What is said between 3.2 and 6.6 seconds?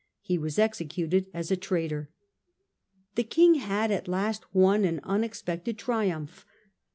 king had at last won an imexpected triumph.